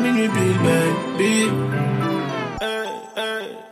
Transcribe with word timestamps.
minuit 0.00 0.28
pile, 0.28 0.58
baby. 0.64 1.46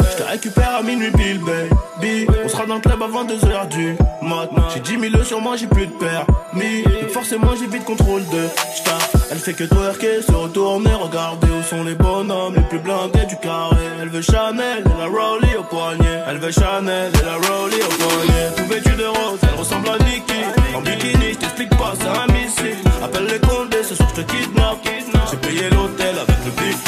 Je 0.01 0.17
te 0.17 0.23
récupère 0.23 0.77
à 0.77 0.83
minuit 0.83 1.11
pile, 1.11 1.41
baby. 1.41 2.27
On 2.45 2.49
sera 2.49 2.67
dans 2.67 2.77
le 2.77 2.81
club 2.81 3.03
avant 3.03 3.25
2h 3.25 3.69
du 3.69 3.97
mat. 4.23 4.51
J'ai 4.75 4.81
10 4.81 5.01
000 5.01 5.15
euros 5.15 5.25
sur 5.25 5.41
moi, 5.41 5.57
j'ai 5.57 5.67
plus 5.67 5.87
de 5.87 5.93
permis. 5.93 6.83
Donc 6.83 7.11
forcément, 7.11 7.55
j'évite 7.59 7.85
contrôle 7.85 8.23
de 8.29 8.49
staff. 8.75 9.18
Elle 9.31 9.39
fait 9.39 9.53
que 9.53 9.65
twerker, 9.65 10.23
se 10.23 10.33
retourner, 10.33 10.93
regarder 10.95 11.49
où 11.49 11.63
sont 11.63 11.85
les 11.85 11.95
bonhommes 11.95 12.55
les 12.55 12.63
plus 12.63 12.79
blindés 12.79 13.27
du 13.27 13.37
carré. 13.37 13.77
Elle 14.01 14.09
veut 14.09 14.23
Chanel 14.23 14.83
et 14.85 14.99
la 14.99 15.07
Rowley 15.07 15.57
au 15.59 15.65
poignet. 15.65 16.23
Elle 16.27 16.39
veut 16.39 16.51
Chanel 16.51 17.13
et 17.13 17.25
la 17.25 17.35
Rowley 17.35 17.83
au 17.83 17.95
poignet. 18.03 18.47
Tout 18.57 18.67
vêtue 18.73 18.97
de 18.97 19.07
rose, 19.07 19.39
elle 19.43 19.59
ressemble 19.59 19.89
à 19.89 19.99
Nicky. 20.05 20.41
En 20.75 20.81
bikini, 20.81 21.33
je 21.35 21.39
t'explique 21.39 21.71
pas, 21.71 21.93
c'est 22.01 22.09
un 22.09 22.33
missile. 22.33 22.79
Appelle 23.03 23.27
les 23.27 23.39
condés, 23.39 23.83
ce 23.83 23.95
soir 23.95 24.09
je 24.17 24.23
te 24.23 24.33
kidnappe. 24.33 24.79
J'ai 25.31 25.37
payé 25.37 25.69
l'hôtel 25.71 26.17
avec 26.19 26.37
le 26.47 26.51
big. 26.63 26.79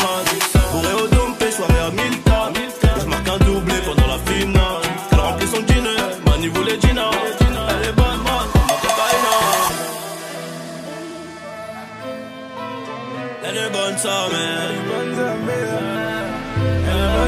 Elle 13.42 13.56
bonne 13.72 13.96
sa 13.96 14.28
mère. 14.28 14.70
Elle 14.70 14.76
est 14.76 14.84
bonne 14.94 15.14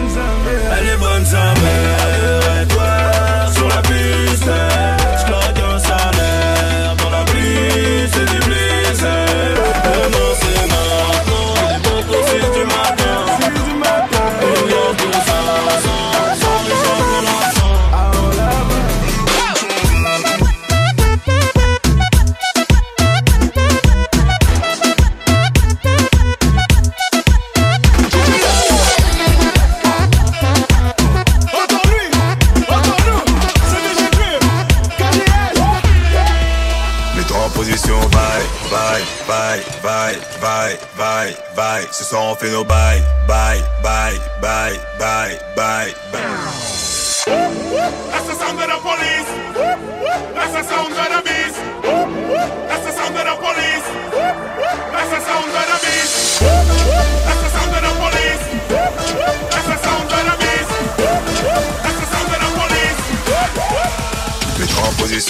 sa 0.08 0.24
mère. 0.44 0.72
Elle 0.78 0.88
est 0.88 0.96
bonne. 0.98 2.41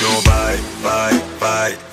So 0.02 0.20
bye, 0.24 0.58
bye, 0.82 1.16
bye. 1.38 1.91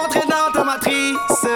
rentrer 0.00 0.26
dans 0.26 0.52
ta 0.52 0.64
matrice. 0.64 1.46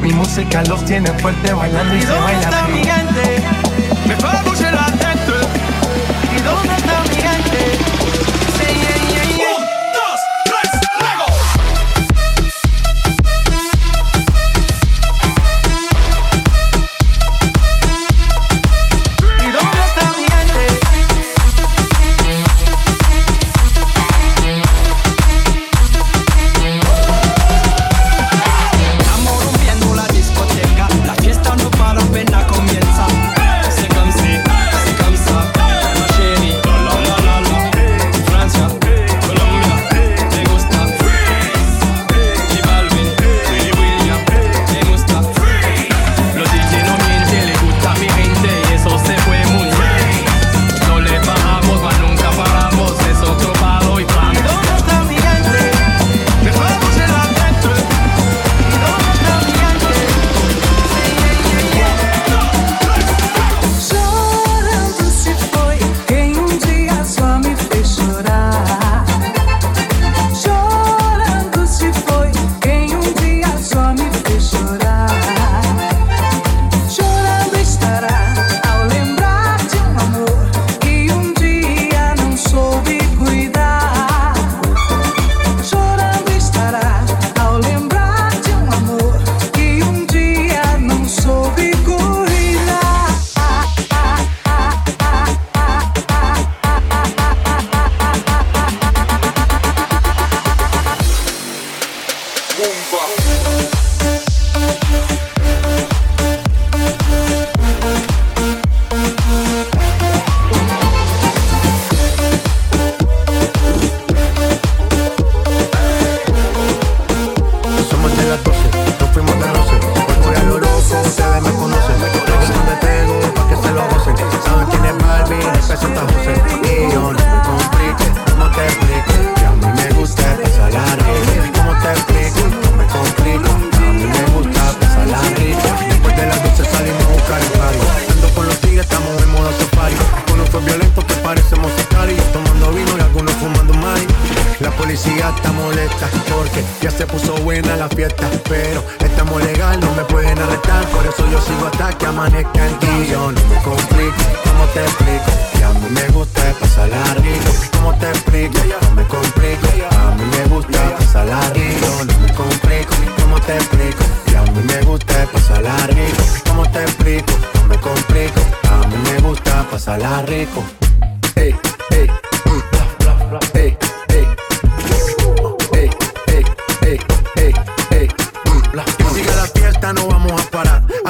Mi 0.00 0.12
música 0.12 0.62
los 0.64 0.84
tiene 0.84 1.10
fuerte 1.18 1.52
bailando 1.52 1.94
y, 1.94 1.98
¿Y 1.98 2.02
se 2.02 2.08
baila. 2.08 2.40
Está 2.40 2.66
mi 2.68 2.82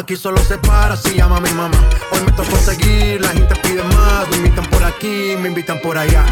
aquí 0.08 0.16
solo 0.16 0.42
se 0.42 0.56
para 0.56 0.96
si 0.96 1.16
llama 1.16 1.36
a 1.36 1.40
mi 1.40 1.50
mamá. 1.50 1.76
Hoy 2.12 2.20
me 2.24 2.32
tocó 2.32 2.56
seguir, 2.56 3.20
la 3.20 3.28
gente 3.28 3.54
pide 3.56 3.82
más. 3.82 4.26
Me 4.30 4.38
invitan 4.38 4.64
por 4.70 4.82
aquí, 4.82 5.36
me 5.38 5.48
invitan 5.48 5.78
por 5.82 5.98
allá. 5.98 6.24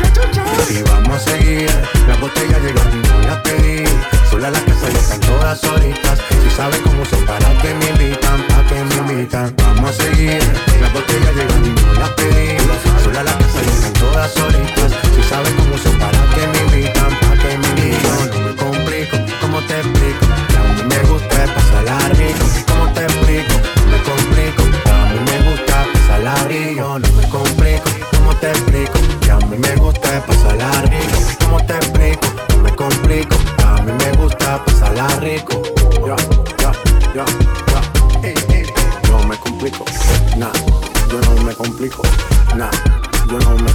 Y 0.70 0.80
vamos 0.80 1.14
a 1.14 1.18
seguir, 1.18 1.68
las 2.08 2.18
botellas 2.18 2.58
llegaron 2.62 3.04
y 3.04 3.06
no 3.06 3.20
las 3.28 3.36
pedí. 3.42 3.84
Sola 4.30 4.50
la 4.50 4.60
casa 4.60 4.88
ya 4.88 4.98
están 4.98 5.20
todas 5.20 5.60
solitas. 5.60 6.18
Si 6.42 6.50
sabes 6.56 6.78
cómo 6.78 7.04
son, 7.04 7.22
para 7.26 7.50
que 7.60 7.74
me 7.74 7.90
invitan, 7.90 8.46
para 8.48 8.66
que 8.66 8.82
me 8.82 9.12
invitan. 9.12 9.54
Vamos 9.58 9.90
a 9.90 9.92
seguir, 9.92 10.42
las 10.80 10.92
botellas 10.94 11.34
llegaron 11.34 11.66
y 11.66 11.68
no 11.68 11.92
las 12.00 12.10
pedí. 12.14 12.56
Sola 13.04 13.24
la 13.24 13.32
casa 13.36 13.60
ya 13.62 13.72
están 13.72 13.92
todas 13.92 14.32
solitas. 14.32 14.92
Si 15.14 15.22
sabes 15.28 15.52
cómo 15.52 15.76
son, 15.76 15.98
para 15.98 16.18
que 16.34 16.46
me 16.46 16.58
invitan, 16.64 17.10
para 17.20 17.42
que 17.42 17.58
me 17.58 17.68
invitan. 17.68 18.30
No 18.30 18.40
me 18.40 18.56
complico, 18.56 19.18
¿cómo 19.42 19.60
te 19.66 19.80
explico? 19.80 20.24
A 20.24 20.62
mí 20.64 20.82
me 20.88 20.98
gusta 21.10 21.44
pasar 21.54 22.16
rico 22.16 22.65
complico, 24.06 24.62
a 24.90 25.12
mí 25.12 25.18
me 25.26 25.50
gusta 25.50 25.86
pasarla 25.92 26.34
rico, 26.48 26.98
no 26.98 27.08
me 27.12 27.28
complico, 27.28 27.90
¿cómo 28.12 28.34
te 28.36 28.50
explico? 28.50 28.98
Que 29.20 29.30
a 29.32 29.36
mí 29.38 29.58
me 29.58 29.76
gusta 29.76 30.24
pasarla 30.24 30.70
rico, 30.82 31.18
¿cómo 31.44 31.66
te 31.66 31.74
explico? 31.74 32.26
No 32.50 32.62
me 32.62 32.74
complico, 32.76 33.36
a 33.64 33.82
mí 33.82 33.92
me 33.92 34.12
gusta 34.16 34.64
pasarla 34.64 35.08
rico. 35.20 35.60
Yo, 36.06 36.16
yo, 36.62 36.72
yo, 37.14 37.24
yo. 37.24 37.24
Eh, 38.22 38.34
eh, 38.48 38.62
eh. 38.62 38.66
No 39.10 39.26
me 39.26 39.36
complico, 39.38 39.84
nah, 40.36 40.52
yo 41.10 41.20
no 41.20 41.42
me 41.42 41.54
complico, 41.54 42.02
nah, 42.54 42.70
yo 43.28 43.38
no 43.40 43.56
me 43.56 43.65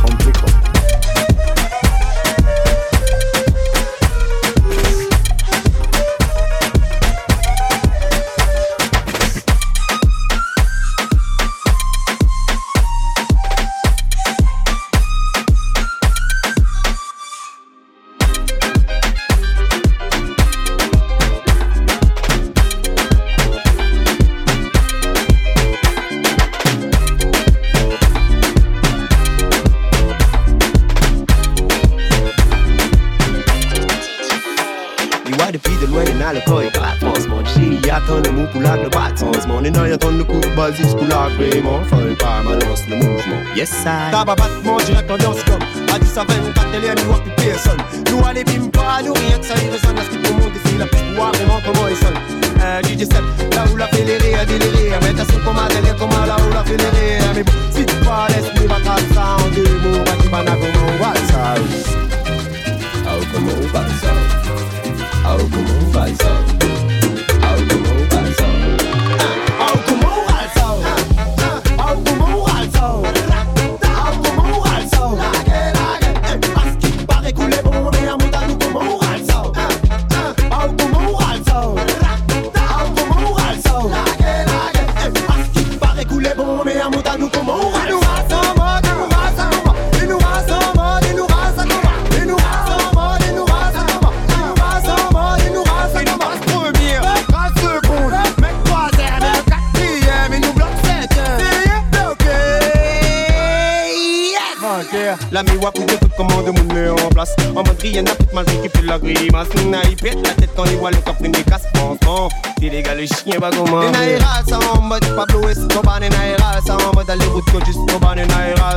side. 43.84 44.41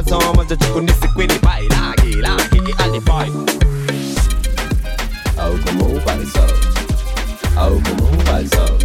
tazama 0.03 0.45
chachikunisi 0.45 1.09
kwini 1.15 1.35
bai 1.43 1.69
laki 1.69 2.15
laki 2.17 2.75
alifai 2.79 3.33
au 5.41 5.53
kumubalso 5.59 6.47
au 7.59 7.81
kumubalso 7.81 8.79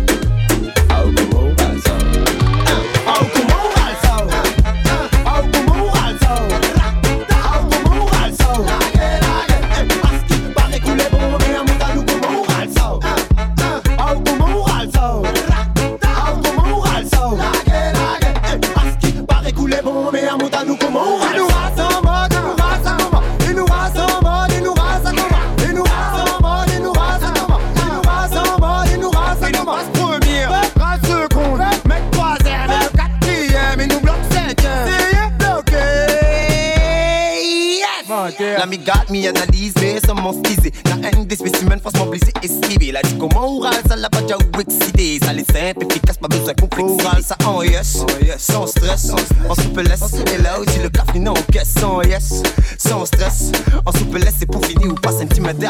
sans 48.40 48.66
stress. 48.68 49.12
En 49.48 49.56
soupe 49.56 49.78
laisse, 49.78 50.14
et 50.34 50.42
là 50.42 50.60
où 50.60 50.64
j'ai 50.72 50.82
le 50.84 50.90
café, 50.90 51.28
en 51.28 51.34
caisse, 51.52 51.74
sans 51.80 52.02
yes, 52.02 52.42
sans 52.78 53.06
stress. 53.06 53.52
En 53.86 53.92
soupe 53.92 54.16
laisse, 54.16 54.36
c'est 54.40 54.46
pour 54.46 54.66
finir 54.66 54.92
ou 54.92 54.96
pas 54.96 55.12
centimètre. 55.12 55.70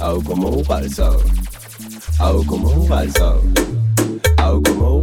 Ah, 0.00 0.12
comment 0.24 0.50
on 0.50 0.62
va 0.62 0.80
le 0.80 0.88
ça? 0.88 1.10
Ah, 2.20 2.32
comment 2.48 2.72
on 2.76 2.84
va 2.84 3.04
le 3.04 3.10
ça? 3.10 3.36
Ah, 4.38 4.52
comment? 4.64 5.02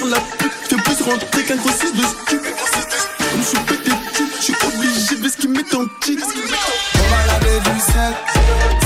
mère 0.00 0.06
la 0.06 0.20
pute. 0.38 0.52
Fais 0.68 0.76
plus 0.76 1.02
rentrer 1.02 1.44
qu'un 1.44 1.56
gros 1.56 1.70
6 1.70 1.92
de 1.92 2.02
stup. 2.02 2.42
Comme 3.30 3.40
je 3.40 3.46
suis 3.46 3.58
pété, 3.58 3.90
je 4.38 4.42
suis 4.42 4.54
obligé 4.66 5.16
de 5.16 5.28
ce 5.28 5.36
qui 5.36 5.48
m'est 5.48 5.74
en 5.74 5.80
On 5.80 7.10
va 7.10 7.26
laver 7.26 7.60
du 7.60 7.80
set. 7.80 8.85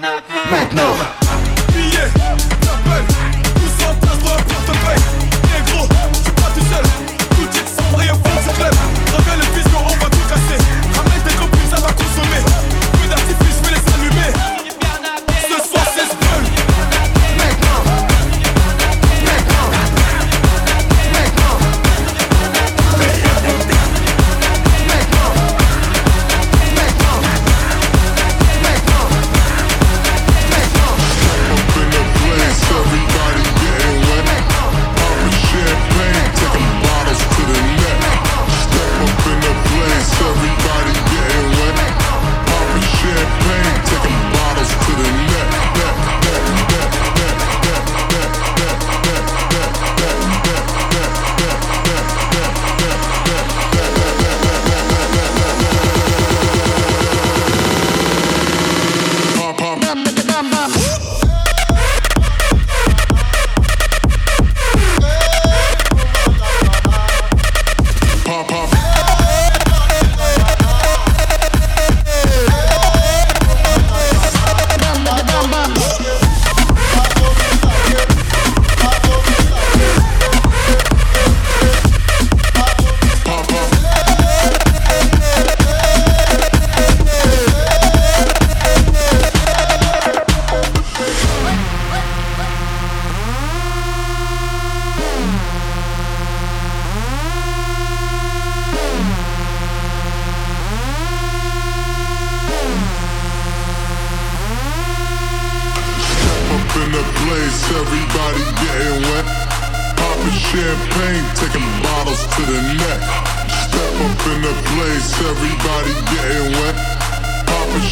Magnum. 0.00 1.17